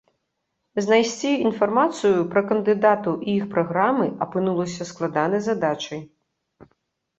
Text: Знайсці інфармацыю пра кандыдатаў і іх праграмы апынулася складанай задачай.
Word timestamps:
Знайсці 0.85 1.33
інфармацыю 1.47 2.23
пра 2.31 2.43
кандыдатаў 2.53 3.13
і 3.27 3.37
іх 3.43 3.47
праграмы 3.53 4.09
апынулася 4.27 4.91
складанай 4.95 5.47
задачай. 5.51 6.05